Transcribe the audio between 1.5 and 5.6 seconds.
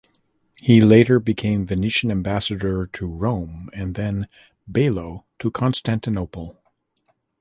Venetian ambassador to Rome and then "bailo" to